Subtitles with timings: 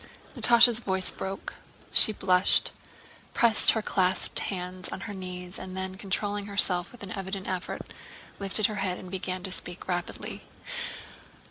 [0.35, 1.57] Natásha's voice broke.
[1.91, 2.71] She blushed,
[3.35, 7.93] pressed her clasped hands on her knees, and then controlling herself with an evident effort
[8.39, 10.41] lifted her head and began to speak rapidly.